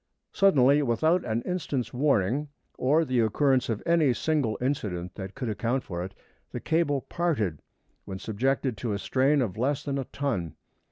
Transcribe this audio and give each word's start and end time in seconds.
Suddenly 0.33 0.81
without 0.81 1.23
an 1.25 1.43
instant's 1.43 1.93
warning, 1.93 2.47
or 2.75 3.05
the 3.05 3.19
occurrence 3.19 3.69
of 3.69 3.83
any 3.85 4.13
single 4.15 4.57
incident 4.59 5.13
that 5.13 5.35
could 5.35 5.47
account 5.47 5.83
for 5.83 6.03
it, 6.03 6.15
the 6.49 6.59
cable 6.59 7.01
parted 7.01 7.61
when 8.05 8.17
subjected 8.17 8.77
to 8.77 8.93
a 8.93 8.97
strain 8.97 9.43
of 9.43 9.57
less 9.59 9.83
than 9.83 9.99
a 9.99 10.05
ton. 10.05 10.55